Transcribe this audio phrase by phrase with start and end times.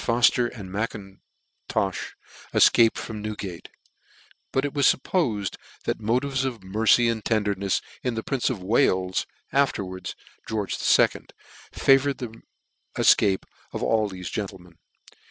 [0.03, 2.13] Fofter and M'Intofh
[2.51, 3.69] efcaped from Newgate;
[4.51, 9.27] but it /was firppofed that motives of mercy and tendernefs in the prince of Wales,
[9.53, 10.15] afterwards
[10.47, 11.33] George the Second,
[11.71, 12.33] favoured the
[12.97, 13.43] efcape
[13.73, 14.79] of all thefe gentlemen.